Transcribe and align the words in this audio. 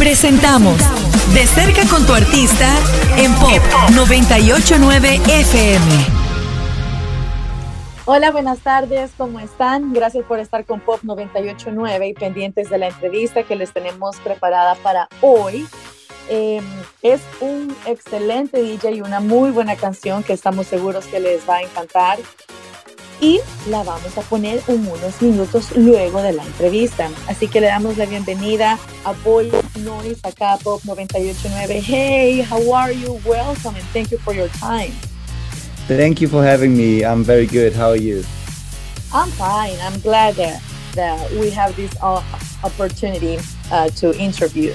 Presentamos 0.00 0.78
De 1.34 1.46
cerca 1.46 1.86
con 1.86 2.06
tu 2.06 2.14
artista 2.14 2.74
en 3.18 3.34
Pop 3.34 3.60
989 3.92 5.20
FM. 5.26 5.84
Hola, 8.06 8.30
buenas 8.30 8.60
tardes, 8.60 9.10
¿cómo 9.18 9.40
están? 9.40 9.92
Gracias 9.92 10.24
por 10.24 10.38
estar 10.38 10.64
con 10.64 10.80
Pop 10.80 11.00
989 11.02 12.08
y 12.08 12.14
pendientes 12.14 12.70
de 12.70 12.78
la 12.78 12.88
entrevista 12.88 13.42
que 13.42 13.56
les 13.56 13.74
tenemos 13.74 14.16
preparada 14.20 14.74
para 14.76 15.06
hoy. 15.20 15.68
Em, 16.30 16.64
es 17.02 17.20
un 17.40 17.76
excelente 17.84 18.62
DJ 18.62 18.92
y 18.92 19.00
una 19.02 19.20
muy 19.20 19.50
buena 19.50 19.76
canción 19.76 20.22
que 20.22 20.32
estamos 20.32 20.66
seguros 20.66 21.04
que 21.08 21.20
les 21.20 21.46
va 21.46 21.56
a 21.56 21.62
encantar 21.62 22.18
y 23.20 23.40
la 23.68 23.82
vamos 23.82 24.16
a 24.16 24.22
poner 24.22 24.62
unos 24.66 25.20
minutos 25.20 25.76
luego 25.76 26.22
de 26.22 26.32
la 26.32 26.44
entrevista. 26.44 27.08
Así 27.28 27.48
que 27.48 27.60
le 27.60 27.66
damos 27.66 27.96
la 27.96 28.06
bienvenida 28.06 28.78
a 29.04 29.12
Boy 29.12 29.50
Noise 29.84 30.20
acá 30.22 30.58
Pop 30.62 30.82
989. 30.84 31.82
Hey, 31.82 32.42
how 32.42 32.74
are 32.74 32.94
you? 32.94 33.20
Welcome 33.24 33.76
and 33.76 33.84
thank 33.92 34.10
you 34.10 34.18
for 34.18 34.34
your 34.34 34.48
time. 34.58 34.92
Thank 35.86 36.20
you 36.20 36.28
for 36.28 36.42
having 36.44 36.76
me. 36.76 37.04
I'm 37.04 37.24
very 37.24 37.46
good. 37.46 37.74
How 37.74 37.90
are 37.90 38.00
you? 38.00 38.22
I'm 39.12 39.30
fine. 39.32 39.76
I'm 39.82 40.00
glad 40.00 40.36
that, 40.36 40.62
that 40.94 41.30
we 41.32 41.50
have 41.50 41.74
this 41.76 41.92
uh, 42.00 42.22
opportunity 42.62 43.38
uh, 43.70 43.88
to 43.96 44.16
interview. 44.16 44.72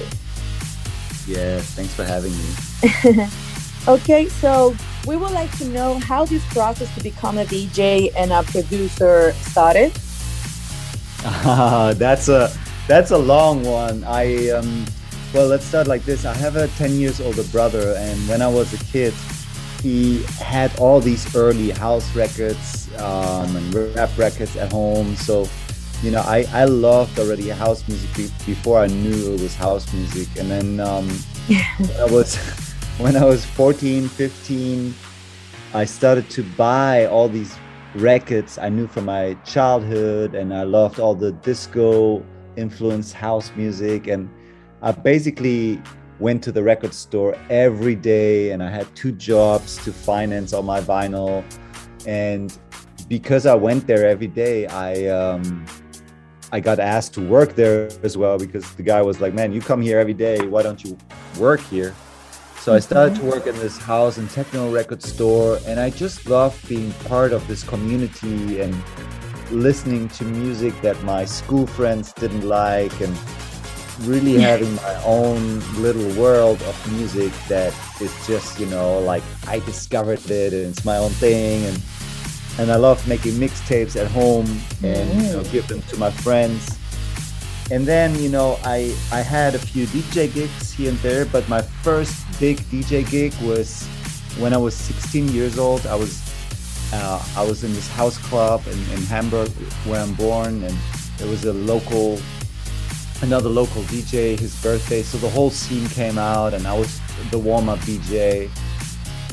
Yes, 1.25 1.71
thanks 1.71 1.93
for 1.93 2.03
having 2.03 2.33
me. 2.33 3.27
okay, 3.87 4.27
so 4.27 4.75
we 5.05 5.15
would 5.15 5.31
like 5.31 5.55
to 5.57 5.65
know 5.69 5.99
how 5.99 6.25
this 6.25 6.45
process 6.53 6.93
to 6.95 7.03
become 7.03 7.37
a 7.37 7.45
DJ 7.45 8.11
and 8.15 8.31
a 8.31 8.43
producer 8.43 9.33
started. 9.33 9.91
That's 11.97 12.27
a 12.27 12.51
that's 12.87 13.09
a 13.09 13.17
long 13.17 13.63
one. 13.63 14.03
I 14.03 14.49
um, 14.49 14.85
well, 15.33 15.47
let's 15.47 15.65
start 15.65 15.87
like 15.87 16.03
this. 16.05 16.23
I 16.23 16.33
have 16.35 16.55
a 16.55 16.67
10 16.69 16.91
years 16.91 17.19
older 17.19 17.43
brother, 17.45 17.95
and 17.97 18.29
when 18.29 18.41
I 18.41 18.47
was 18.47 18.73
a 18.73 18.85
kid, 18.85 19.13
he 19.81 20.23
had 20.39 20.77
all 20.79 20.99
these 20.99 21.35
early 21.35 21.71
house 21.71 22.15
records 22.15 22.89
um, 22.99 23.55
and 23.55 23.73
rap 23.95 24.15
records 24.17 24.55
at 24.55 24.71
home. 24.71 25.15
So, 25.15 25.47
you 26.01 26.11
know, 26.11 26.21
I, 26.21 26.45
I 26.53 26.65
loved 26.65 27.19
already 27.19 27.49
house 27.49 27.87
music 27.87 28.31
before 28.45 28.79
I 28.79 28.87
knew 28.87 29.33
it 29.33 29.41
was 29.41 29.55
house 29.55 29.91
music. 29.93 30.29
And 30.39 30.49
then 30.49 30.79
um, 30.79 31.09
I 31.99 32.05
was 32.05 32.35
when 32.97 33.17
I 33.17 33.25
was 33.25 33.43
14, 33.43 34.07
15, 34.07 34.95
I 35.73 35.83
started 35.83 36.29
to 36.29 36.43
buy 36.55 37.05
all 37.07 37.27
these 37.27 37.53
records 37.95 38.57
I 38.57 38.69
knew 38.69 38.87
from 38.87 39.05
my 39.05 39.33
childhood, 39.45 40.33
and 40.33 40.53
I 40.53 40.63
loved 40.63 40.99
all 40.99 41.13
the 41.13 41.33
disco 41.33 42.25
influenced 42.55 43.13
house 43.13 43.51
music. 43.57 44.07
And 44.07 44.29
I 44.81 44.93
basically 44.93 45.81
went 46.19 46.41
to 46.43 46.53
the 46.53 46.63
record 46.63 46.93
store 46.93 47.35
every 47.49 47.95
day, 47.95 48.51
and 48.51 48.63
I 48.63 48.69
had 48.69 48.93
two 48.95 49.11
jobs 49.11 49.83
to 49.83 49.91
finance 49.91 50.53
all 50.53 50.63
my 50.63 50.79
vinyl. 50.79 51.43
And 52.07 52.57
because 53.09 53.45
I 53.45 53.55
went 53.55 53.87
there 53.87 54.07
every 54.07 54.27
day, 54.27 54.67
I 54.67 55.07
um, 55.07 55.65
I 56.53 56.61
got 56.61 56.79
asked 56.79 57.13
to 57.15 57.27
work 57.27 57.55
there 57.55 57.89
as 58.03 58.15
well 58.17 58.37
because 58.37 58.71
the 58.75 58.83
guy 58.83 59.01
was 59.01 59.19
like, 59.19 59.33
"Man, 59.33 59.51
you 59.51 59.59
come 59.59 59.81
here 59.81 59.99
every 59.99 60.13
day. 60.13 60.47
Why 60.47 60.63
don't 60.63 60.81
you 60.81 60.97
work 61.37 61.59
here?" 61.59 61.93
So 62.65 62.73
I 62.73 62.79
started 62.79 63.15
to 63.17 63.21
work 63.25 63.45
in 63.45 63.53
this 63.57 63.77
house 63.77 64.17
and 64.17 64.27
techno 64.27 64.71
record 64.71 65.03
store, 65.03 65.59
and 65.67 65.79
I 65.79 65.91
just 65.91 66.25
loved 66.25 66.67
being 66.67 66.91
part 67.05 67.31
of 67.31 67.47
this 67.47 67.61
community 67.63 68.59
and 68.59 68.75
listening 69.51 70.09
to 70.17 70.23
music 70.23 70.73
that 70.81 70.99
my 71.03 71.25
school 71.25 71.67
friends 71.67 72.11
didn't 72.13 72.41
like, 72.41 72.99
and 73.01 73.15
really 73.99 74.41
having 74.51 74.73
my 74.77 75.03
own 75.05 75.59
little 75.79 76.09
world 76.19 76.59
of 76.63 76.91
music 76.91 77.31
that 77.49 77.71
is 78.01 78.11
just, 78.25 78.59
you 78.59 78.65
know, 78.65 78.97
like 78.97 79.21
I 79.45 79.59
discovered 79.59 80.27
it 80.31 80.51
and 80.51 80.65
it's 80.71 80.83
my 80.83 80.97
own 80.97 81.11
thing, 81.11 81.65
and 81.65 81.79
and 82.57 82.71
I 82.71 82.77
love 82.77 83.07
making 83.07 83.33
mixtapes 83.33 83.95
at 83.95 84.09
home 84.09 84.47
and 84.83 85.21
you 85.21 85.33
know, 85.33 85.43
give 85.51 85.67
them 85.67 85.83
to 85.83 85.97
my 85.97 86.09
friends 86.09 86.79
and 87.71 87.85
then 87.85 88.17
you 88.19 88.29
know 88.29 88.59
I 88.63 88.95
I 89.11 89.21
had 89.21 89.55
a 89.55 89.59
few 89.59 89.85
DJ 89.87 90.31
gigs 90.33 90.71
here 90.71 90.89
and 90.89 90.99
there, 90.99 91.25
but 91.25 91.47
my 91.49 91.61
first 91.61 92.15
big 92.39 92.57
DJ 92.71 93.09
gig 93.09 93.33
was 93.41 93.87
when 94.37 94.53
I 94.53 94.57
was 94.57 94.75
16 94.75 95.29
years 95.29 95.57
old. 95.57 95.85
I 95.87 95.95
was 95.95 96.21
uh, 96.93 97.23
I 97.35 97.43
was 97.43 97.63
in 97.63 97.73
this 97.73 97.87
house 97.87 98.17
club 98.17 98.61
in, 98.67 98.79
in 98.95 99.01
Hamburg 99.03 99.49
where 99.85 99.99
I'm 100.01 100.13
born, 100.13 100.63
and 100.63 100.77
it 101.19 101.27
was 101.27 101.45
a 101.45 101.53
local 101.53 102.19
another 103.21 103.49
local 103.49 103.81
DJ 103.83 104.37
his 104.37 104.61
birthday, 104.61 105.01
so 105.01 105.17
the 105.17 105.29
whole 105.29 105.49
scene 105.49 105.87
came 105.89 106.17
out, 106.17 106.53
and 106.53 106.67
I 106.67 106.77
was 106.77 106.99
the 107.31 107.39
warm 107.39 107.69
up 107.69 107.79
DJ, 107.79 108.49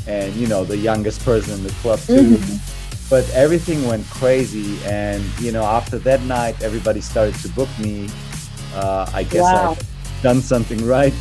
and 0.06 0.34
you 0.34 0.46
know 0.46 0.64
the 0.64 0.76
youngest 0.76 1.24
person 1.24 1.54
in 1.54 1.62
the 1.64 1.70
club 1.82 1.98
too. 2.00 2.36
Mm-hmm 2.36 2.71
but 3.12 3.28
everything 3.34 3.86
went 3.86 4.06
crazy 4.08 4.82
and 4.86 5.22
you 5.38 5.52
know 5.52 5.64
after 5.64 5.98
that 5.98 6.22
night 6.22 6.56
everybody 6.62 7.02
started 7.02 7.34
to 7.34 7.48
book 7.50 7.68
me 7.78 8.08
uh, 8.74 9.04
i 9.12 9.22
guess 9.22 9.42
wow. 9.42 9.72
i've 9.72 10.22
done 10.22 10.40
something 10.40 10.82
right 10.86 11.12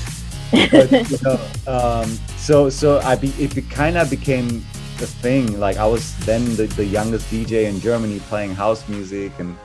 but, 0.71 0.89
you 0.89 1.17
know, 1.21 1.37
um, 1.67 2.07
so 2.37 2.69
so 2.69 3.01
i 3.01 3.13
be, 3.13 3.27
it 3.37 3.69
kind 3.69 3.97
of 3.97 4.09
became 4.09 4.47
a 5.03 5.09
thing 5.19 5.59
like 5.59 5.75
i 5.75 5.85
was 5.85 6.15
then 6.19 6.45
the, 6.55 6.65
the 6.79 6.85
youngest 6.85 7.29
dj 7.29 7.65
in 7.65 7.77
germany 7.81 8.19
playing 8.29 8.55
house 8.55 8.87
music 8.87 9.33
and 9.39 9.57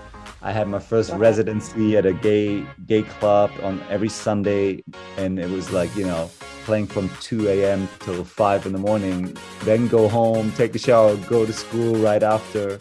i 0.43 0.51
had 0.51 0.67
my 0.67 0.81
first 0.81 1.13
wow. 1.13 1.19
residency 1.19 1.97
at 1.97 2.07
a 2.07 2.13
gay 2.13 2.67
gay 2.87 3.05
club 3.05 3.53
on 3.63 3.81
every 3.89 4.09
sunday 4.09 4.83
and 5.17 5.39
it 5.39 5.49
was 5.49 5.71
like 5.71 5.95
you 5.95 6.05
know 6.05 6.29
playing 6.67 6.89
from 6.89 7.09
2 7.21 7.49
a.m. 7.49 7.89
till 8.01 8.25
5 8.25 8.67
in 8.67 8.73
the 8.73 8.79
morning, 8.79 9.35
then 9.63 9.87
go 9.87 10.09
home, 10.09 10.53
take 10.53 10.75
a 10.75 10.79
shower, 10.79 11.17
go 11.29 11.47
to 11.47 11.53
school 11.53 11.95
right 11.95 12.25
after. 12.25 12.79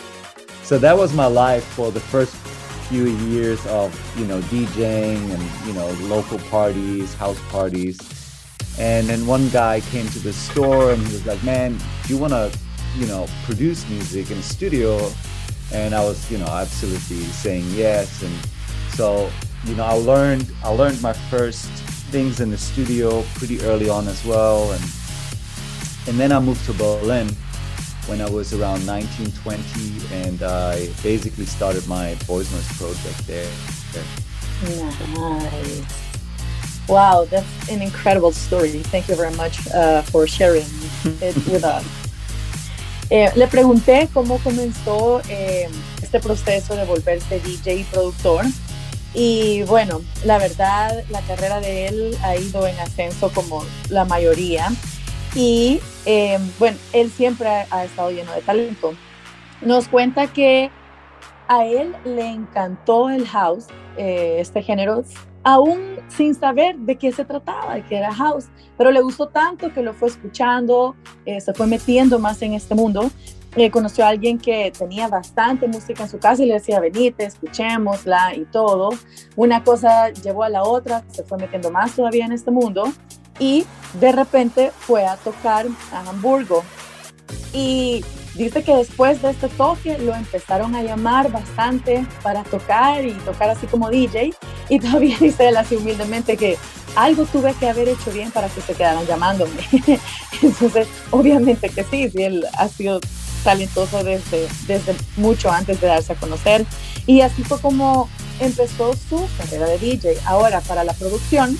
So 0.63 0.79
that 0.79 0.97
was 0.97 1.13
my 1.13 1.27
life 1.27 1.63
for 1.63 1.91
the 1.91 1.99
first 1.99 2.35
few 2.89 3.05
years 3.29 3.63
of, 3.67 3.93
you 4.17 4.25
know, 4.25 4.41
DJing 4.41 5.21
and, 5.29 5.67
you 5.67 5.73
know, 5.73 5.87
local 6.13 6.39
parties, 6.49 7.13
house 7.13 7.39
parties. 7.49 7.97
And 8.79 9.07
then 9.07 9.27
one 9.27 9.49
guy 9.49 9.81
came 9.81 10.07
to 10.09 10.19
the 10.19 10.33
store 10.33 10.91
and 10.91 11.01
he 11.05 11.13
was 11.13 11.25
like, 11.27 11.41
man, 11.43 11.77
do 12.03 12.13
you 12.13 12.19
want 12.19 12.33
to, 12.33 12.51
you 12.97 13.05
know, 13.05 13.27
produce 13.43 13.87
music 13.87 14.31
in 14.31 14.37
a 14.39 14.43
studio? 14.43 15.11
And 15.71 15.93
I 15.93 16.03
was, 16.03 16.29
you 16.31 16.39
know, 16.39 16.47
absolutely 16.47 17.23
saying 17.43 17.65
yes. 17.69 18.23
And 18.23 18.33
so, 18.95 19.29
you 19.65 19.75
know, 19.75 19.85
I 19.85 19.93
learned, 19.93 20.51
I 20.63 20.69
learned 20.69 21.01
my 21.03 21.13
first 21.13 21.69
things 22.11 22.39
in 22.39 22.49
the 22.49 22.57
studio 22.57 23.23
pretty 23.35 23.61
early 23.61 23.89
on 23.89 24.07
as 24.07 24.23
well, 24.25 24.71
and 24.71 24.83
and 26.07 26.19
then 26.19 26.31
I 26.31 26.39
moved 26.39 26.65
to 26.65 26.73
Berlin 26.73 27.27
when 28.07 28.21
I 28.21 28.29
was 28.29 28.53
around 28.53 28.85
19, 28.85 29.31
20, 29.31 30.13
and 30.13 30.43
I 30.43 30.87
basically 31.01 31.45
started 31.45 31.87
my 31.87 32.15
Boys 32.27 32.47
Noize 32.49 32.77
project 32.77 33.25
there. 33.25 33.51
Nice. 35.15 36.05
Wow, 36.87 37.25
that's 37.25 37.69
an 37.69 37.81
incredible 37.81 38.31
story. 38.31 38.69
Thank 38.69 39.07
you 39.09 39.15
very 39.15 39.35
much 39.35 39.67
uh, 39.71 40.03
for 40.03 40.27
sharing 40.27 40.65
it 41.21 41.35
with 41.47 41.63
us. 41.63 41.85
Eh, 43.11 43.31
le 43.35 43.47
pregunté 43.47 44.09
cómo 44.13 44.39
comenzó 44.39 45.21
eh, 45.29 45.69
este 46.01 46.19
proceso 46.19 46.75
de 46.75 46.85
volverse 46.85 47.39
DJ 47.39 47.81
y 47.81 47.83
productor 47.83 48.45
Y 49.15 49.63
bueno, 49.63 50.01
la 50.25 50.37
verdad, 50.37 51.05
la 51.09 51.21
carrera 51.21 51.61
de 51.61 51.87
él 51.87 52.17
ha 52.21 52.35
ido 52.35 52.67
en 52.67 52.77
ascenso 52.79 53.31
como 53.33 53.63
la 53.89 54.03
mayoría. 54.03 54.67
Y 55.33 55.79
eh, 56.05 56.37
bueno, 56.59 56.77
él 56.91 57.09
siempre 57.09 57.47
ha, 57.47 57.85
estado 57.85 58.11
lleno 58.11 58.33
de 58.33 58.41
talento. 58.41 58.93
Nos 59.61 59.87
cuenta 59.87 60.27
que 60.27 60.69
a 61.47 61.65
él 61.65 61.95
le 62.03 62.27
encantó 62.27 63.09
el 63.09 63.25
house, 63.25 63.67
eh, 63.97 64.37
este 64.39 64.61
género, 64.61 65.05
aún 65.43 65.99
sin 66.09 66.35
saber 66.35 66.75
de 66.75 66.97
qué 66.97 67.13
se 67.13 67.23
trataba, 67.23 67.75
de 67.75 67.85
qué 67.85 67.97
era 67.97 68.13
house, 68.13 68.47
pero 68.77 68.91
le 68.91 68.99
gustó 68.99 69.27
tanto 69.27 69.71
que 69.73 69.81
lo 69.81 69.93
fue 69.93 70.09
escuchando, 70.09 70.95
eh, 71.25 71.39
se 71.39 71.53
fue 71.53 71.67
metiendo 71.67 72.19
más 72.19 72.41
en 72.41 72.53
este 72.53 72.75
mundo 72.75 73.09
eh, 73.55 73.71
conoció 73.71 74.05
a 74.05 74.09
alguien 74.09 74.37
que 74.37 74.71
tenía 74.77 75.07
bastante 75.07 75.67
música 75.67 76.03
en 76.03 76.09
su 76.09 76.19
casa 76.19 76.43
y 76.43 76.47
le 76.47 76.55
decía, 76.55 76.79
venite, 76.79 77.25
escuchémosla 77.25 78.35
y 78.35 78.45
todo. 78.45 78.89
Una 79.35 79.63
cosa 79.63 80.09
llevó 80.09 80.43
a 80.43 80.49
la 80.49 80.63
otra, 80.63 81.03
se 81.11 81.23
fue 81.23 81.37
metiendo 81.37 81.71
más 81.71 81.95
todavía 81.95 82.25
en 82.25 82.33
este 82.33 82.51
mundo 82.51 82.91
y 83.39 83.65
de 83.99 84.11
repente 84.11 84.71
fue 84.77 85.05
a 85.05 85.15
tocar 85.17 85.67
a 85.93 86.09
Hamburgo. 86.09 86.63
Y 87.53 88.03
dice 88.35 88.63
que 88.63 88.75
después 88.75 89.21
de 89.21 89.29
este 89.31 89.47
toque 89.47 89.97
lo 89.99 90.13
empezaron 90.13 90.75
a 90.75 90.83
llamar 90.83 91.31
bastante 91.31 92.05
para 92.21 92.43
tocar 92.43 93.05
y 93.05 93.13
tocar 93.13 93.49
así 93.49 93.67
como 93.67 93.89
DJ. 93.89 94.33
Y 94.67 94.79
todavía 94.81 95.17
dice 95.19 95.47
él 95.47 95.57
así 95.57 95.77
humildemente 95.77 96.35
que 96.35 96.57
algo 96.95 97.25
tuve 97.25 97.53
que 97.53 97.69
haber 97.69 97.89
hecho 97.89 98.11
bien 98.11 98.31
para 98.31 98.47
que 98.49 98.61
se 98.61 98.73
quedaran 98.73 99.05
llamándome. 99.05 99.53
Entonces, 100.41 100.87
obviamente 101.11 101.69
que 101.69 101.83
sí, 101.83 102.09
si 102.09 102.23
él 102.23 102.45
ha 102.57 102.67
sido 102.67 102.99
talentoso 103.45 104.03
desde, 104.03 104.49
desde 104.67 104.95
mucho 105.15 105.49
antes 105.49 105.79
de 105.79 105.87
darse 105.87 106.11
a 106.13 106.15
conocer. 106.17 106.65
Y 107.05 107.21
así 107.21 107.43
fue 107.43 107.61
como 107.61 108.09
empezó 108.39 108.93
su 108.93 109.25
carrera 109.37 109.67
de 109.67 109.77
DJ. 109.77 110.17
Ahora, 110.25 110.59
para 110.61 110.83
la 110.83 110.93
producción, 110.93 111.57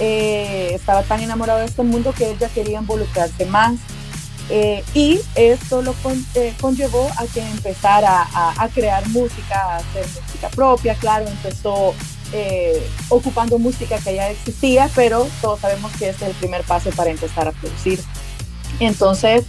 eh, 0.00 0.72
estaba 0.74 1.02
tan 1.02 1.20
enamorado 1.20 1.60
de 1.60 1.66
este 1.66 1.82
mundo 1.82 2.12
que 2.16 2.30
él 2.30 2.38
ya 2.38 2.48
quería 2.48 2.80
involucrarse 2.80 3.44
más. 3.46 3.76
Eh, 4.50 4.82
y 4.94 5.20
esto 5.34 5.82
lo 5.82 5.94
eh, 6.34 6.54
conllevó 6.58 7.10
a 7.18 7.26
que 7.26 7.40
empezara 7.40 8.26
a, 8.32 8.68
crear 8.74 9.06
música, 9.08 9.60
a 9.60 9.76
hacer 9.76 10.06
música 10.06 10.48
propia, 10.48 10.94
claro, 10.94 11.28
empezó 11.28 11.94
ocupando 13.08 13.58
música 13.58 13.98
que 13.98 14.14
ya 14.14 14.30
existía, 14.30 14.90
pero 14.94 15.26
todos 15.40 15.60
sabemos 15.60 15.90
que 15.92 16.10
este 16.10 16.24
es 16.24 16.30
el 16.30 16.36
primer 16.36 16.62
paso 16.62 16.90
para 16.90 17.10
empezar 17.10 17.48
a 17.48 17.52
producir. 17.52 18.02
Entonces, 18.80 19.44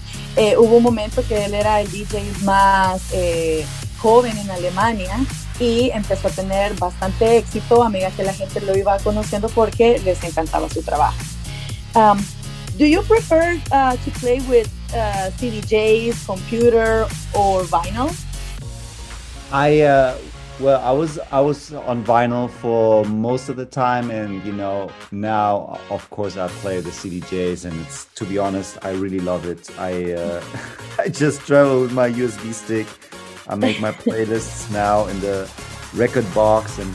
hubo 0.57 0.77
un 0.77 0.83
momento 0.83 1.21
que 1.27 1.45
él 1.45 1.53
era 1.53 1.81
el 1.81 1.91
DJ 1.91 2.23
más 2.43 3.01
joven 3.97 4.37
en 4.37 4.49
Alemania 4.49 5.19
y 5.59 5.91
empezó 5.91 6.29
a 6.29 6.31
tener 6.31 6.73
bastante 6.75 7.37
éxito 7.37 7.83
a 7.83 7.89
medida 7.89 8.11
que 8.11 8.23
la 8.23 8.33
gente 8.33 8.61
lo 8.61 8.77
iba 8.77 8.97
conociendo 8.99 9.49
porque 9.49 9.99
les 10.03 10.23
encantaba 10.23 10.69
su 10.69 10.81
trabajo. 10.81 11.17
Um, 11.95 12.23
do 12.77 12.85
you 12.85 13.01
prefer 13.03 13.59
uh, 13.71 13.97
to 13.97 14.11
play 14.19 14.39
with 14.47 14.69
uh, 14.93 15.29
CDJs, 15.37 16.25
computer, 16.25 17.07
or 17.33 17.63
vinyl? 17.63 18.09
I 19.51 19.81
uh, 19.81 20.15
well, 20.59 20.81
I 20.81 20.91
was 20.91 21.19
I 21.31 21.39
was 21.39 21.73
on 21.73 22.03
vinyl 22.03 22.49
for 22.49 23.05
most 23.05 23.49
of 23.49 23.55
the 23.55 23.65
time, 23.65 24.11
and 24.11 24.43
you 24.45 24.53
know 24.53 24.91
now, 25.11 25.79
of 25.89 26.09
course, 26.09 26.37
I 26.37 26.47
play 26.47 26.81
the 26.81 26.91
CDJs, 26.91 27.65
and 27.65 27.79
it's 27.81 28.05
to 28.15 28.25
be 28.25 28.37
honest, 28.37 28.77
I 28.83 28.91
really 28.91 29.19
love 29.19 29.45
it. 29.45 29.69
I 29.79 30.13
uh, 30.13 30.43
I 30.99 31.09
just 31.09 31.41
travel 31.41 31.81
with 31.81 31.93
my 31.93 32.09
USB 32.09 32.53
stick 32.53 32.87
I 33.49 33.55
make 33.55 33.81
my 33.81 33.91
playlists 34.05 34.71
now 34.71 35.07
in 35.07 35.19
the 35.19 35.49
rekordbox, 35.93 36.79
and 36.79 36.93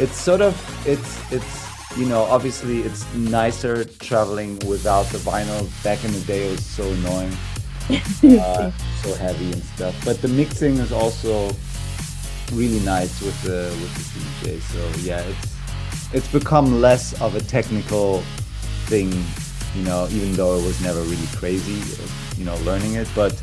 it's 0.00 0.16
sort 0.16 0.42
of 0.42 0.54
it's 0.86 1.32
it's 1.32 1.98
you 1.98 2.06
know 2.06 2.22
obviously 2.24 2.82
it's 2.82 3.12
nicer 3.14 3.84
traveling 3.84 4.58
without 4.68 5.06
the 5.06 5.18
vinyl. 5.18 5.66
Back 5.82 6.04
in 6.04 6.12
the 6.12 6.20
day, 6.20 6.46
it 6.46 6.50
was 6.50 6.64
so 6.64 6.84
annoying, 6.84 7.32
uh, 8.40 8.70
so 9.02 9.14
heavy 9.14 9.52
and 9.52 9.62
stuff. 9.64 10.04
But 10.04 10.20
the 10.20 10.28
mixing 10.28 10.76
is 10.76 10.92
also 10.92 11.50
really 12.52 12.80
nice 12.80 13.20
with 13.20 13.40
the 13.42 13.68
with 13.80 13.94
the 13.94 14.50
CDJ. 14.50 14.60
So 14.60 15.00
yeah, 15.00 15.20
it's 15.20 15.58
it's 16.12 16.28
become 16.28 16.80
less 16.80 17.20
of 17.20 17.34
a 17.34 17.40
technical 17.40 18.22
thing, 18.86 19.12
you 19.74 19.82
know, 19.82 20.08
even 20.10 20.32
though 20.32 20.58
it 20.58 20.64
was 20.64 20.80
never 20.82 21.00
really 21.02 21.26
crazy, 21.36 21.82
you 22.36 22.44
know, 22.44 22.56
learning 22.58 22.94
it. 22.94 23.08
But 23.14 23.40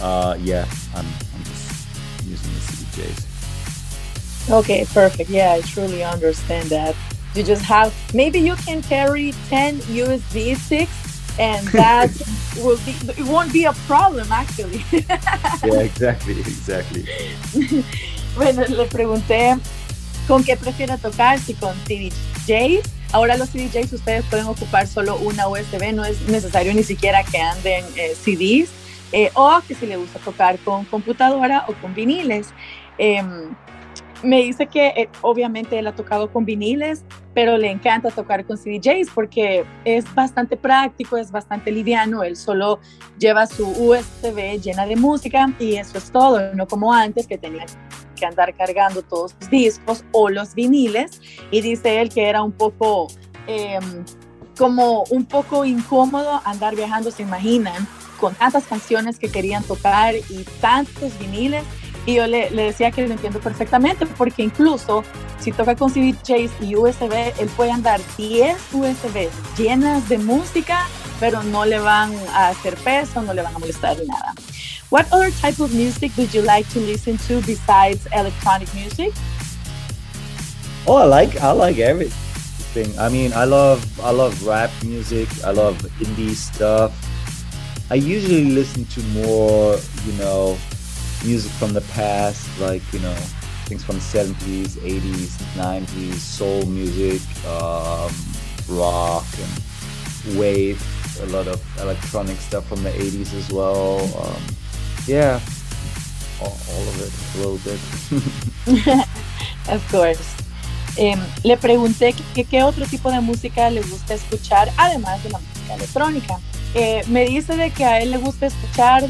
uh, 0.00 0.36
yeah, 0.40 0.66
I'm, 0.94 1.06
I'm 1.06 1.44
just 1.44 1.86
using 2.26 2.52
the 2.52 2.60
CDJs. 2.60 4.50
Okay, 4.50 4.84
perfect. 4.92 5.30
Yeah, 5.30 5.52
I 5.52 5.60
truly 5.60 6.02
understand 6.02 6.70
that. 6.70 6.96
You 7.34 7.42
just 7.42 7.62
have 7.62 7.94
maybe 8.12 8.40
you 8.40 8.56
can 8.56 8.82
carry 8.82 9.32
10 9.48 9.78
USB 9.78 10.56
sticks 10.56 11.38
and 11.38 11.66
that 11.68 12.10
will 12.56 12.76
be 12.84 12.94
it 13.16 13.26
won't 13.26 13.52
be 13.52 13.64
a 13.64 13.72
problem 13.86 14.30
actually. 14.30 14.84
yeah, 14.92 15.80
exactly, 15.80 16.40
exactly. 16.40 17.06
bueno, 18.36 18.62
le 18.66 18.84
pregunté 18.86 19.56
con 20.28 20.44
qué 20.44 20.56
prefiere 20.56 20.96
tocar, 20.98 21.38
si 21.38 21.54
con 21.54 21.74
CDJs. 21.84 22.88
Ahora 23.12 23.36
los 23.36 23.50
CDJs 23.50 23.92
ustedes 23.92 24.24
pueden 24.26 24.46
ocupar 24.46 24.86
solo 24.86 25.16
una 25.16 25.48
USB, 25.48 25.92
no 25.92 26.04
es 26.04 26.20
necesario 26.28 26.72
ni 26.72 26.82
siquiera 26.82 27.22
que 27.24 27.38
anden 27.38 27.84
eh, 27.96 28.14
CDs 28.14 28.70
eh, 29.12 29.30
o 29.34 29.60
que 29.68 29.74
si 29.74 29.86
le 29.86 29.96
gusta 29.96 30.18
tocar 30.20 30.58
con 30.60 30.84
computadora 30.86 31.66
o 31.68 31.74
con 31.74 31.94
viniles. 31.94 32.54
Em, 32.96 33.54
me 34.22 34.42
dice 34.42 34.66
que 34.66 34.88
eh, 34.88 35.08
obviamente 35.20 35.78
él 35.78 35.86
ha 35.86 35.94
tocado 35.94 36.30
con 36.32 36.44
viniles, 36.44 37.04
pero 37.34 37.58
le 37.58 37.70
encanta 37.70 38.10
tocar 38.10 38.44
con 38.46 38.56
CDJs 38.56 39.10
porque 39.14 39.64
es 39.84 40.12
bastante 40.14 40.56
práctico, 40.56 41.16
es 41.16 41.30
bastante 41.30 41.70
liviano, 41.70 42.22
él 42.22 42.36
solo 42.36 42.78
lleva 43.18 43.46
su 43.46 43.66
USB 43.66 44.60
llena 44.62 44.86
de 44.86 44.96
música 44.96 45.52
y 45.58 45.74
eso 45.76 45.98
es 45.98 46.10
todo, 46.10 46.54
no 46.54 46.66
como 46.66 46.92
antes 46.92 47.26
que 47.26 47.36
tenía 47.36 47.66
que 48.22 48.26
andar 48.26 48.54
cargando 48.54 49.02
todos 49.02 49.34
los 49.40 49.50
discos 49.50 50.04
o 50.12 50.28
los 50.28 50.54
viniles 50.54 51.20
y 51.50 51.60
dice 51.60 52.00
él 52.00 52.08
que 52.08 52.28
era 52.28 52.42
un 52.42 52.52
poco... 52.52 53.08
Em, 53.48 54.04
como 54.58 55.04
un 55.04 55.24
poco 55.24 55.64
incómodo 55.64 56.42
andar 56.44 56.76
viajando, 56.76 57.10
se 57.10 57.22
imaginan, 57.22 57.88
con 58.20 58.34
tantas 58.34 58.64
canciones 58.64 59.18
que 59.18 59.30
querían 59.30 59.64
tocar 59.64 60.14
y 60.14 60.44
tantos 60.60 61.18
viniles. 61.18 61.64
Y 62.04 62.16
yo 62.16 62.26
le, 62.26 62.50
le, 62.50 62.64
decía 62.64 62.90
que 62.90 63.06
lo 63.06 63.14
entiendo 63.14 63.40
perfectamente, 63.40 64.04
porque 64.06 64.42
incluso 64.42 65.04
si 65.40 65.52
toca 65.52 65.74
con 65.74 65.90
CDJs 65.90 66.52
y 66.60 66.76
USB, 66.76 67.32
él 67.40 67.48
puede 67.56 67.72
andar 67.72 67.98
10 68.18 68.56
USB 68.74 69.30
llenas 69.56 70.06
de 70.08 70.18
música, 70.18 70.86
pero 71.22 71.40
no 71.44 71.64
le 71.64 71.78
van 71.78 72.12
a 72.34 72.48
hacer 72.48 72.74
peso, 72.78 73.22
no 73.22 73.32
le 73.32 73.42
van 73.42 73.54
a 73.54 73.58
molestar 73.60 73.96
ni 73.96 74.06
nada. 74.06 74.34
What 74.90 75.06
other 75.12 75.30
type 75.30 75.60
of 75.60 75.72
music 75.72 76.10
would 76.16 76.34
you 76.34 76.42
like 76.42 76.68
to 76.70 76.80
listen 76.80 77.16
to 77.28 77.40
besides 77.42 78.08
electronic 78.12 78.66
music? 78.74 79.12
Oh, 80.84 80.96
I 80.96 81.04
like 81.04 81.40
I 81.40 81.52
like 81.52 81.78
everything. 81.78 82.90
I 82.98 83.08
mean, 83.08 83.32
I 83.34 83.44
love 83.44 83.78
I 84.00 84.10
love 84.10 84.34
rap 84.44 84.70
music. 84.82 85.28
I 85.44 85.52
love 85.52 85.78
indie 86.00 86.34
stuff. 86.34 86.90
I 87.88 87.94
usually 87.94 88.46
listen 88.50 88.84
to 88.86 89.00
more, 89.14 89.78
you 90.04 90.14
know, 90.18 90.58
music 91.24 91.52
from 91.52 91.72
the 91.72 91.82
past, 91.94 92.48
like, 92.58 92.82
you 92.92 92.98
know, 92.98 93.14
things 93.70 93.84
from 93.84 93.96
the 93.96 94.02
70s, 94.02 94.74
80s, 94.82 95.38
90s, 95.54 96.14
soul 96.14 96.66
music, 96.66 97.22
um, 97.46 98.10
rock, 98.68 99.26
and 99.38 100.36
wave, 100.36 100.82
a 101.22 101.26
lot 101.26 101.46
of 101.46 101.60
electronic 101.80 102.36
stuff 102.38 102.66
from 102.68 102.82
the 102.82 102.90
80s 102.90 103.34
as 103.34 103.50
well. 103.50 104.00
Um, 104.20 104.42
yeah, 105.06 105.40
all, 106.40 106.56
all, 106.70 106.82
of 106.88 107.00
it, 107.00 107.12
a 107.34 107.38
little 107.38 107.60
bit. 107.64 109.06
of 109.68 109.88
course. 109.90 110.36
Eh, 110.96 111.16
le 111.42 111.56
pregunté 111.56 112.14
qué 112.34 112.62
otro 112.62 112.84
tipo 112.86 113.10
de 113.10 113.20
música 113.20 113.70
le 113.70 113.80
gusta 113.80 114.14
escuchar, 114.14 114.70
además 114.76 115.22
de 115.22 115.30
la 115.30 115.38
música 115.38 115.74
electrónica. 115.74 116.40
Eh, 116.74 117.02
me 117.08 117.24
dice 117.24 117.56
de 117.56 117.70
que 117.70 117.84
a 117.84 118.00
él 118.00 118.10
le 118.10 118.18
gusta 118.18 118.46
escuchar 118.46 119.04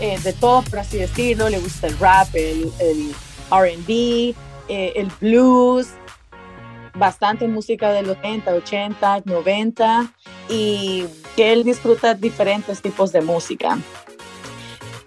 eh, 0.00 0.18
de 0.22 0.32
todo, 0.32 0.62
por 0.62 0.78
así 0.78 0.98
decirlo, 0.98 1.48
le 1.48 1.58
gusta 1.58 1.86
el 1.86 1.98
rap, 1.98 2.34
el, 2.34 2.72
el 2.78 3.14
RB, 3.50 4.34
eh, 4.68 4.92
el 4.96 5.10
blues, 5.20 5.88
bastante 6.94 7.48
música 7.48 7.90
de 7.92 8.02
los 8.02 8.16
70, 8.16 8.54
80, 8.54 9.22
90 9.24 10.12
y 10.48 11.04
que 11.36 11.52
él 11.52 11.62
disfruta 11.62 12.14
diferentes 12.14 12.80
tipos 12.80 13.12
de 13.12 13.20
música. 13.20 13.78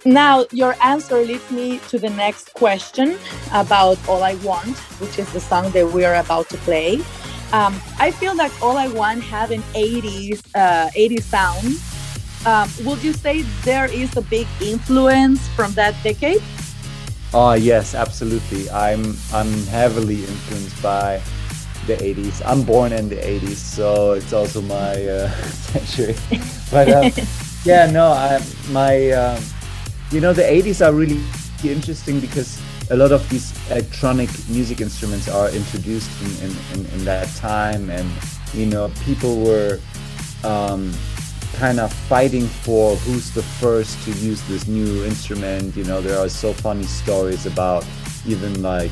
Now, 0.05 0.45
your 0.51 0.75
answer 0.81 1.25
leads 1.25 1.51
me 1.51 1.79
to 1.89 1.99
the 1.99 2.09
next 2.09 2.53
question 2.53 3.17
about 3.51 3.97
All 4.07 4.23
I 4.23 4.35
Want, 4.35 4.77
which 5.01 5.19
is 5.19 5.27
the 5.33 5.41
song 5.41 5.71
that 5.71 5.91
we 5.91 6.05
are 6.05 6.15
about 6.15 6.47
to 6.49 6.57
play. 6.59 7.01
Um, 7.51 7.75
I 7.99 8.11
feel 8.11 8.33
like 8.35 8.53
All 8.61 8.77
I 8.77 8.87
Want 8.87 9.21
have 9.23 9.51
an 9.51 9.63
80s, 9.73 10.39
uh, 10.55 10.89
80s 10.95 11.23
sound 11.23 11.79
Um, 12.45 12.71
would 12.85 13.03
you 13.03 13.11
say 13.11 13.41
there 13.65 13.91
is 13.91 14.15
a 14.15 14.21
big 14.21 14.47
influence 14.61 15.45
from 15.49 15.73
that 15.73 15.93
decade? 16.03 16.41
Oh 17.33 17.53
yes, 17.53 17.93
absolutely. 17.93 18.69
I'm 18.71 19.17
I'm 19.33 19.51
heavily 19.67 20.23
influenced 20.23 20.81
by 20.81 21.21
the 21.87 21.95
80s. 21.95 22.41
I'm 22.45 22.63
born 22.63 22.91
in 22.91 23.09
the 23.09 23.15
80s, 23.15 23.55
so 23.55 24.13
it's 24.13 24.33
also 24.33 24.61
my 24.61 25.07
uh, 25.07 25.29
century. 25.71 26.15
But 26.71 26.89
um, 26.91 27.11
yeah, 27.65 27.89
no, 27.89 28.11
I, 28.11 28.41
my 28.69 29.11
um, 29.11 29.43
you 30.11 30.21
know 30.21 30.33
the 30.33 30.43
80s 30.43 30.85
are 30.85 30.93
really 30.93 31.21
interesting 31.63 32.19
because 32.19 32.61
a 32.91 32.95
lot 32.95 33.11
of 33.11 33.27
these 33.29 33.53
electronic 33.69 34.29
music 34.49 34.81
instruments 34.81 35.27
are 35.29 35.49
introduced 35.49 36.09
in, 36.21 36.49
in, 36.49 36.57
in, 36.73 36.93
in 36.93 37.05
that 37.05 37.27
time, 37.35 37.89
and 37.89 38.09
you 38.53 38.65
know 38.65 38.91
people 39.05 39.41
were 39.41 39.79
um, 40.43 40.91
kind 41.53 41.79
of 41.79 41.91
fighting 41.91 42.47
for 42.47 42.95
who's 42.97 43.31
the 43.33 43.43
first 43.43 44.01
to 44.05 44.11
use 44.11 44.41
this 44.47 44.67
new 44.67 45.03
instrument. 45.03 45.75
You 45.75 45.83
know, 45.83 46.01
there 46.01 46.17
are 46.17 46.29
so 46.29 46.53
funny 46.53 46.83
stories 46.83 47.45
about 47.45 47.85
even 48.25 48.61
like, 48.61 48.91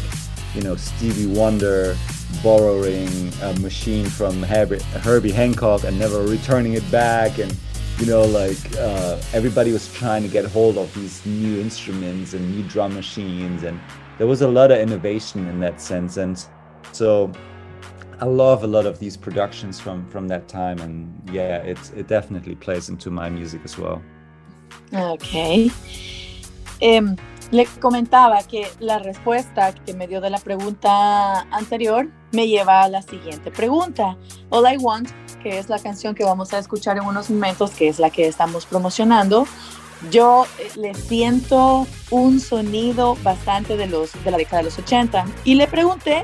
you 0.53 0.62
know, 0.62 0.75
Stevie 0.75 1.27
Wonder 1.27 1.96
borrowing 2.43 3.31
a 3.41 3.53
machine 3.60 4.05
from 4.05 4.43
Herbie, 4.43 4.79
Herbie 5.01 5.31
Hancock 5.31 5.84
and 5.84 5.98
never 5.98 6.22
returning 6.24 6.74
it 6.74 6.89
back. 6.91 7.39
And, 7.39 7.55
you 8.00 8.05
know, 8.05 8.24
like 8.24 8.57
uh, 8.77 9.19
everybody 9.34 9.72
was 9.72 9.91
trying 9.93 10.24
to 10.24 10.29
get 10.29 10.46
hold 10.46 10.77
of 10.77 10.93
these 10.93 11.25
new 11.25 11.60
instruments 11.60 12.34
and 12.34 12.55
new 12.55 12.63
drum 12.63 12.93
machines. 12.93 13.63
And 13.63 13.79
there 14.17 14.27
was 14.27 14.41
a 14.41 14.48
lot 14.48 14.72
of 14.72 14.79
innovation 14.79 15.48
in 15.48 15.60
that 15.62 15.81
sense. 15.81 16.17
And 16.17 16.43
so 16.91 17.31
I 18.19 18.25
love 18.25 18.63
a 18.63 18.67
lot 18.67 18.88
of 18.88 18.98
these 18.98 19.15
productions 19.15 19.79
from 19.79 20.07
from 20.07 20.27
that 20.29 20.48
time, 20.48 20.79
and 20.79 21.22
yeah, 21.31 21.57
it 21.57 21.77
it 21.96 22.07
definitely 22.07 22.55
plays 22.55 22.89
into 22.89 23.12
my 23.12 23.29
music 23.29 23.62
as 23.63 23.77
well. 23.77 24.01
Okay. 24.91 25.69
Um, 26.81 27.15
le 27.51 27.65
comentaba 27.79 28.41
que 28.48 28.65
la 28.79 28.98
respuesta 29.00 29.74
que 29.86 29.93
me 29.93 30.07
dio 30.07 30.19
de 30.19 30.31
la 30.31 30.39
pregunta 30.39 31.46
anterior 31.51 32.07
me 32.31 32.48
lleva 32.48 32.84
a 32.84 32.89
la 32.89 33.01
siguiente 33.01 33.51
pregunta. 33.51 34.17
All 34.50 34.72
I 34.72 34.77
Want, 34.77 35.10
que 35.41 35.60
es 35.60 35.69
la 35.69 35.79
canción 35.79 36.15
que 36.15 36.24
vamos 36.24 36.53
a 36.53 36.60
escuchar 36.60 36.98
en 36.98 37.03
unos 37.03 37.29
momentos, 37.29 37.72
que 37.72 37.88
es 37.88 38.00
la 38.00 38.10
que 38.10 38.27
estamos 38.27 38.65
promocionando, 38.65 39.48
yo 40.12 40.46
eh, 40.60 40.69
le 40.75 40.93
siento 40.93 41.88
un 42.12 42.39
sonido 42.39 43.17
bastante 43.24 43.77
de, 43.77 43.88
los, 43.88 44.12
de 44.24 44.31
la 44.31 44.38
década 44.38 44.57
de 44.57 44.65
los 44.65 44.77
80 44.77 45.25
y 45.43 45.55
le 45.55 45.67
pregunté 45.67 46.24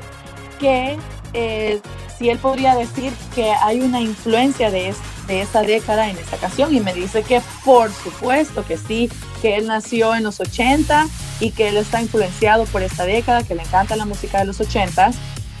que 0.60 0.96
eh, 1.32 1.80
si 2.16 2.30
él 2.30 2.38
podría 2.38 2.76
decir 2.76 3.12
que 3.34 3.50
hay 3.50 3.80
una 3.80 4.00
influencia 4.00 4.70
de, 4.70 4.94
de 5.26 5.40
esa 5.40 5.62
década 5.62 6.08
en 6.08 6.16
esta 6.16 6.36
canción 6.36 6.74
y 6.74 6.80
me 6.80 6.94
dice 6.94 7.22
que 7.22 7.42
por 7.64 7.92
supuesto 7.92 8.64
que 8.64 8.78
sí, 8.78 9.10
que 9.42 9.56
él 9.56 9.66
nació 9.66 10.14
en 10.14 10.22
los 10.22 10.38
80 10.40 11.08
y 11.40 11.50
que 11.50 11.68
él 11.68 11.76
está 11.76 12.00
influenciado 12.00 12.64
por 12.66 12.82
esta 12.82 13.04
década, 13.04 13.42
que 13.42 13.56
le 13.56 13.62
encanta 13.62 13.96
la 13.96 14.04
música 14.04 14.38
de 14.38 14.44
los 14.44 14.60
80 14.60 15.10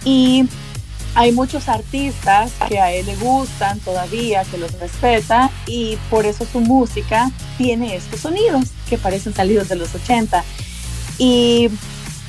y 0.04 0.48
hay 1.14 1.30
muchos 1.32 1.68
artistas 1.68 2.52
que 2.68 2.80
a 2.80 2.92
él 2.92 3.06
le 3.06 3.14
gustan 3.16 3.78
todavía, 3.80 4.44
que 4.44 4.58
los 4.58 4.72
respeta 4.80 5.50
y 5.66 5.96
por 6.10 6.26
eso 6.26 6.44
su 6.50 6.60
música 6.60 7.30
tiene 7.56 7.94
estos 7.94 8.20
sonidos 8.20 8.64
que 8.88 8.98
parecen 8.98 9.32
salidos 9.32 9.68
de 9.68 9.76
los 9.76 9.94
80. 9.94 10.44
Y 11.18 11.70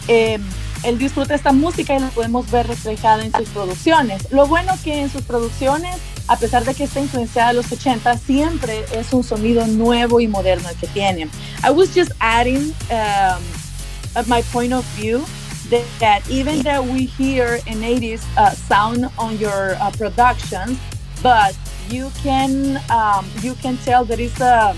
eh, 0.08 0.40
él 0.84 1.00
disfruta 1.00 1.34
esta 1.34 1.52
música 1.52 1.96
y 1.96 2.00
la 2.00 2.10
podemos 2.10 2.50
ver 2.52 2.68
reflejada 2.68 3.26
en 3.26 3.32
sus 3.34 3.50
producciones. 3.50 4.32
Lo 4.32 4.46
bueno 4.46 4.74
que 4.84 5.02
en 5.02 5.10
sus 5.10 5.24
producciones, 5.24 5.96
a 6.28 6.38
pesar 6.38 6.64
de 6.64 6.76
que 6.76 6.84
está 6.84 7.00
influenciada 7.00 7.50
de 7.50 7.56
los 7.56 7.72
80, 7.72 8.20
siempre 8.20 8.86
es 8.94 9.12
un 9.14 9.24
sonido 9.24 9.66
nuevo 9.66 10.20
y 10.20 10.28
moderno 10.28 10.70
el 10.70 10.76
que 10.76 10.88
tiene. 10.88 11.28
I 11.64 11.72
was 11.72 11.90
just 11.96 12.12
adding 12.20 12.72
um, 12.92 14.28
my 14.28 14.44
point 14.54 14.74
of 14.74 14.86
view 14.96 15.26
that 15.70 16.22
even 16.30 16.62
that 16.64 16.84
we 16.84 17.06
hear 17.06 17.56
an 17.68 17.82
80s 17.82 18.26
uh, 18.38 18.52
sound 18.52 19.10
on 19.18 19.38
your 19.38 19.76
uh, 19.76 19.92
productions, 19.92 20.80
but 21.22 21.58
you 21.90 22.12
can 22.22 22.82
um, 22.90 23.26
you 23.42 23.54
can 23.56 23.78
tell 23.78 24.06
that 24.06 24.20
it's 24.20 24.40
a 24.40 24.74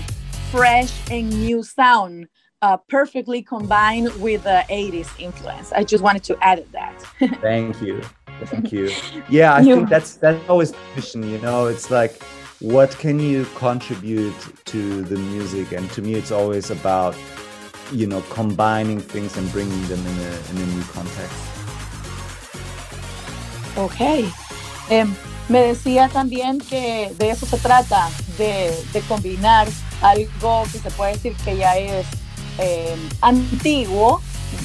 fresh 0.50 0.92
and 1.10 1.28
new 1.28 1.62
sound 1.62 2.28
uh, 2.62 2.76
perfectly 2.76 3.42
combined 3.42 4.12
with 4.20 4.42
the 4.44 4.64
80s 4.68 5.08
influence. 5.20 5.72
I 5.72 5.84
just 5.84 6.02
wanted 6.02 6.24
to 6.24 6.38
add 6.42 6.64
that. 6.72 6.94
Thank 7.40 7.80
you. 7.80 8.02
Thank 8.46 8.72
you. 8.72 8.90
Yeah, 9.28 9.54
I 9.54 9.60
you. 9.60 9.74
think 9.74 9.88
that's 9.90 10.16
that's 10.16 10.48
always 10.48 10.72
the 10.72 10.78
mission, 10.96 11.28
you 11.30 11.38
know. 11.38 11.66
It's 11.66 11.90
like 11.90 12.22
what 12.60 12.90
can 12.98 13.20
you 13.20 13.44
contribute 13.56 14.34
to 14.64 15.02
the 15.02 15.16
music 15.16 15.70
and 15.72 15.88
to 15.92 16.02
me 16.02 16.14
it's 16.14 16.32
always 16.32 16.70
about 16.70 17.14
you 17.92 18.06
know 18.06 18.22
combining 18.30 19.00
things 19.00 19.36
and 19.36 19.50
bringing 19.52 19.82
them 19.88 20.00
in 20.00 20.18
a, 20.18 20.32
in 20.50 20.62
a 20.62 20.66
new 20.74 20.82
context. 20.92 21.36
Ok. 23.76 24.00
Eh, 24.90 25.04
me 25.48 25.60
decía 25.60 26.08
también 26.08 26.58
que 26.58 27.12
de 27.18 27.30
eso 27.30 27.46
se 27.46 27.56
trata, 27.58 28.10
de, 28.36 28.74
combinar 29.08 29.66
algo 30.02 30.64
que 30.70 30.78
se 30.78 30.90
puede 30.90 31.12
decir 31.12 31.34
que 31.44 31.56
ya 31.56 31.76
es 31.76 32.06
eh, 32.58 32.96
antiguo, 33.20 34.20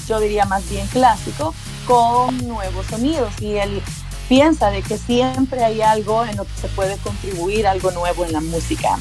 yo 0.07 0.19
diría 0.19 0.45
más 0.45 0.69
bien 0.69 0.85
clásico, 0.87 1.53
con 1.87 2.37
nuevos 2.47 2.85
sonidos. 2.87 3.31
Y 3.39 3.55
él 3.55 3.81
piensa 4.27 4.71
de 4.71 4.81
que 4.81 4.97
siempre 4.97 5.63
hay 5.63 5.81
algo 5.81 6.25
en 6.25 6.35
lo 6.35 6.43
que 6.45 6.61
se 6.61 6.67
puede 6.69 6.97
contribuir, 6.97 7.67
algo 7.67 7.91
nuevo 7.91 8.25
en 8.25 8.33
la 8.33 8.41
música. 8.41 8.97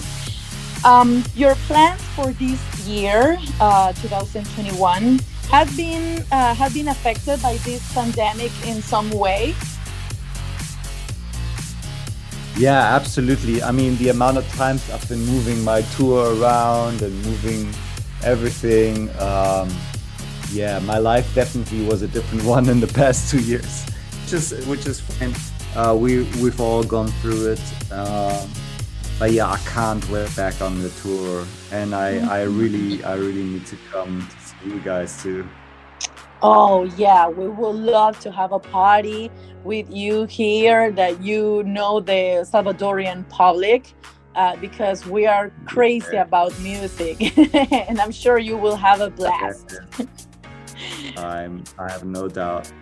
Um, 0.84 1.22
your 1.36 1.54
plans 1.66 2.02
for 2.16 2.32
this 2.32 2.58
year, 2.86 3.38
uh, 3.60 3.92
2021, 3.94 5.20
have 5.50 5.76
been 5.76 6.24
uh, 6.32 6.54
have 6.54 6.74
been 6.74 6.88
affected 6.88 7.40
by 7.40 7.56
this 7.58 7.80
pandemic 7.94 8.50
in 8.66 8.82
some 8.82 9.10
way. 9.10 9.54
Yeah, 12.56 12.96
absolutely. 12.96 13.62
I 13.62 13.70
mean, 13.70 13.96
the 13.96 14.08
amount 14.08 14.38
of 14.38 14.48
times 14.54 14.88
I've 14.90 15.08
been 15.08 15.24
moving 15.24 15.62
my 15.62 15.82
tour 15.96 16.36
around 16.36 17.00
and 17.02 17.14
moving 17.24 17.72
everything. 18.24 19.08
Um, 19.20 19.70
yeah, 20.50 20.80
my 20.80 20.98
life 20.98 21.32
definitely 21.34 21.84
was 21.84 22.02
a 22.02 22.08
different 22.08 22.44
one 22.56 22.68
in 22.68 22.80
the 22.80 22.88
past 22.88 23.30
two 23.30 23.40
years, 23.40 23.86
is 24.32 24.66
which 24.66 24.86
is 24.86 25.00
fine. 25.00 25.34
Uh, 25.76 25.94
we 25.94 26.24
we've 26.42 26.60
all 26.60 26.82
gone 26.82 27.08
through 27.22 27.52
it. 27.52 27.92
Um, 27.92 28.50
but 29.22 29.30
yeah, 29.30 29.52
I 29.52 29.58
can't 29.58 30.04
wait 30.10 30.34
back 30.34 30.60
on 30.60 30.82
the 30.82 30.90
tour, 31.00 31.46
and 31.70 31.94
I 31.94 32.08
I 32.38 32.42
really 32.42 33.04
I 33.04 33.14
really 33.14 33.44
need 33.44 33.64
to 33.66 33.76
come 33.92 34.28
to 34.28 34.36
see 34.44 34.74
you 34.74 34.80
guys 34.80 35.22
too. 35.22 35.48
Oh 36.42 36.82
yeah, 36.96 37.28
we 37.28 37.46
would 37.46 37.76
love 37.76 38.18
to 38.18 38.32
have 38.32 38.50
a 38.50 38.58
party 38.58 39.30
with 39.62 39.88
you 39.88 40.24
here 40.24 40.90
that 40.90 41.22
you 41.22 41.62
know 41.62 42.00
the 42.00 42.44
Salvadorian 42.52 43.28
public 43.28 43.94
uh, 44.34 44.56
because 44.56 45.06
we 45.06 45.24
are 45.24 45.52
crazy 45.66 46.16
about 46.16 46.50
music, 46.58 47.16
and 47.54 48.00
I'm 48.00 48.10
sure 48.10 48.38
you 48.38 48.56
will 48.56 48.74
have 48.74 49.00
a 49.00 49.10
blast. 49.10 49.78
I'm, 51.16 51.62
I 51.78 51.92
have 51.92 52.04
no 52.04 52.26
doubt. 52.26 52.72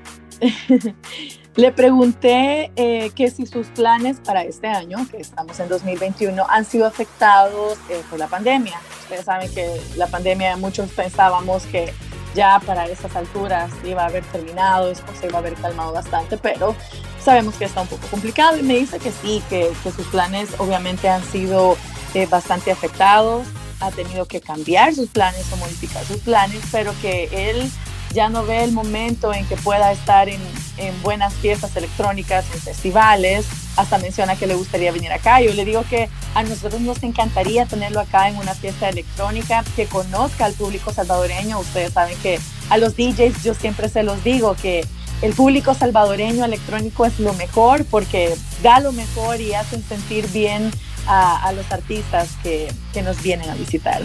Le 1.56 1.72
pregunté 1.72 2.70
eh, 2.76 3.10
que 3.14 3.30
si 3.30 3.44
sus 3.44 3.66
planes 3.68 4.18
para 4.24 4.42
este 4.42 4.68
año, 4.68 4.98
que 5.10 5.18
estamos 5.18 5.58
en 5.58 5.68
2021, 5.68 6.46
han 6.48 6.64
sido 6.64 6.86
afectados 6.86 7.76
eh, 7.88 8.00
por 8.08 8.18
la 8.18 8.28
pandemia. 8.28 8.78
Ustedes 9.02 9.24
saben 9.24 9.52
que 9.52 9.80
la 9.96 10.06
pandemia 10.06 10.56
muchos 10.56 10.90
pensábamos 10.90 11.64
que 11.66 11.92
ya 12.34 12.60
para 12.64 12.86
esas 12.86 13.16
alturas 13.16 13.72
iba 13.84 14.02
a 14.02 14.06
haber 14.06 14.24
terminado, 14.26 14.88
después 14.88 15.18
se 15.18 15.26
iba 15.26 15.36
a 15.36 15.40
haber 15.40 15.54
calmado 15.54 15.92
bastante, 15.92 16.38
pero 16.38 16.76
sabemos 17.20 17.56
que 17.56 17.64
está 17.64 17.80
un 17.80 17.88
poco 17.88 18.06
complicado 18.06 18.56
y 18.56 18.62
me 18.62 18.76
dice 18.76 19.00
que 19.00 19.10
sí, 19.10 19.42
que, 19.48 19.72
sus 19.82 20.06
planes 20.06 20.50
obviamente 20.58 21.08
han 21.08 21.24
sido 21.24 21.76
eh, 22.14 22.26
bastante 22.26 22.70
afectados, 22.70 23.48
ha 23.80 23.90
tenido 23.90 24.26
que 24.26 24.40
cambiar 24.40 24.94
sus 24.94 25.08
planes 25.08 25.52
o 25.52 25.56
modificar 25.56 26.04
sus 26.04 26.18
planes, 26.18 26.62
pero 26.70 26.92
que 27.02 27.50
él 27.50 27.68
ya 28.12 28.28
no 28.28 28.44
ve 28.44 28.64
el 28.64 28.72
momento 28.72 29.32
en 29.32 29.46
que 29.46 29.56
pueda 29.56 29.92
estar 29.92 30.28
en, 30.28 30.40
en, 30.78 31.02
buenas 31.02 31.34
fiestas 31.34 31.76
electrónicas, 31.76 32.44
en 32.52 32.60
festivales, 32.60 33.46
hasta 33.76 33.98
menciona 33.98 34.36
que 34.36 34.46
le 34.46 34.54
gustaría 34.54 34.92
venir 34.92 35.12
acá. 35.12 35.40
Yo 35.40 35.52
le 35.54 35.64
digo 35.64 35.84
que 35.88 36.08
a 36.34 36.42
nosotros 36.42 36.80
nos 36.80 37.02
encantaría 37.02 37.66
tenerlo 37.66 38.00
acá 38.00 38.28
en 38.28 38.36
una 38.36 38.54
fiesta 38.54 38.88
electrónica, 38.88 39.64
que 39.76 39.86
conozca 39.86 40.46
al 40.46 40.54
público 40.54 40.92
salvadoreño. 40.92 41.58
Ustedes 41.60 41.92
saben 41.92 42.16
que 42.18 42.40
a 42.68 42.78
los 42.78 42.96
DJs 42.96 43.42
yo 43.44 43.54
siempre 43.54 43.88
se 43.88 44.02
los 44.02 44.22
digo 44.24 44.54
que 44.54 44.84
el 45.22 45.34
público 45.34 45.74
salvadoreño 45.74 46.44
electrónico 46.44 47.04
es 47.04 47.18
lo 47.20 47.34
mejor 47.34 47.84
porque 47.84 48.34
da 48.62 48.80
lo 48.80 48.92
mejor 48.92 49.40
y 49.40 49.54
hacen 49.54 49.82
sentir 49.82 50.26
bien 50.28 50.70
a, 51.06 51.52
los 51.52 51.70
artistas 51.72 52.28
que, 52.42 52.72
que 52.92 53.02
nos 53.02 53.20
vienen 53.22 53.50
a 53.50 53.54
visitar. 53.54 54.02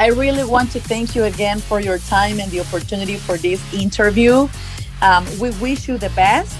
I 0.00 0.06
really 0.06 0.44
want 0.44 0.70
to 0.72 0.80
thank 0.80 1.14
you 1.14 1.24
again 1.24 1.58
for 1.58 1.78
your 1.78 1.98
time 1.98 2.40
and 2.40 2.50
the 2.50 2.60
opportunity 2.60 3.16
for 3.16 3.36
this 3.36 3.60
interview. 3.74 4.48
Um, 5.02 5.26
we 5.38 5.50
wish 5.60 5.88
you 5.88 5.98
the 5.98 6.08
best, 6.16 6.56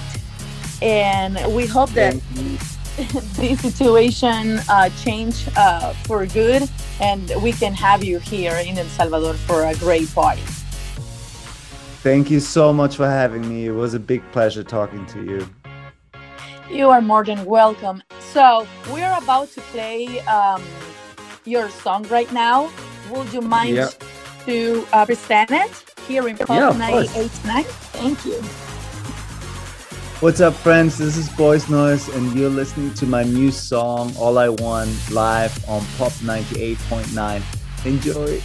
and 0.83 1.39
we 1.55 1.65
hope 1.65 1.89
that 1.93 2.13
this 3.37 3.59
situation 3.63 4.61
uh, 4.69 4.91
change 5.03 5.49
uh, 5.57 5.95
for 6.05 6.27
good, 6.27 6.69
and 7.01 7.33
we 7.43 7.53
can 7.53 7.73
have 7.73 8.05
you 8.05 8.19
here 8.19 8.57
in 8.57 8.77
El 8.77 8.85
Salvador 8.89 9.33
for 9.33 9.65
a 9.65 9.75
great 9.77 10.15
party. 10.15 10.43
Thank 12.03 12.31
you 12.31 12.41
so 12.41 12.75
much 12.75 12.97
for 12.97 13.09
having 13.09 13.49
me. 13.49 13.69
It 13.69 13.73
was 13.73 13.95
a 13.95 14.01
big 14.01 14.23
pleasure 14.33 14.63
talking 14.63 15.07
to 15.07 15.25
you. 15.25 15.49
You 16.71 16.91
are 16.91 17.01
more 17.01 17.25
than 17.25 17.47
welcome. 17.47 18.03
So, 18.35 18.67
we're 18.93 19.17
about 19.17 19.51
to 19.53 19.63
play 19.73 20.21
um, 20.27 20.63
your 21.47 21.71
song 21.71 22.07
right 22.09 22.31
now. 22.35 22.71
Would 23.11 23.33
you 23.33 23.41
mind 23.41 23.75
yep. 23.75 23.93
to 24.47 24.87
uh, 24.93 25.05
present 25.05 25.51
it 25.51 25.85
here 26.07 26.29
in 26.29 26.37
Pop 26.37 26.51
yeah, 26.51 26.79
989? 26.79 27.65
Thank 27.65 28.25
you. 28.25 28.41
What's 30.21 30.41
up, 30.41 30.55
friends? 30.55 30.97
This 30.97 31.17
is 31.17 31.29
Boys 31.31 31.65
Noize, 31.65 32.15
and 32.15 32.39
you're 32.39 32.51
listening 32.51 32.95
to 32.95 33.07
my 33.07 33.25
new 33.25 33.51
song, 33.51 34.15
All 34.17 34.39
I 34.39 34.49
Want, 34.49 35.11
live 35.11 35.53
on 35.69 35.85
Pop 35.99 36.13
98.9. 36.23 37.43
Enjoy. 37.85 38.41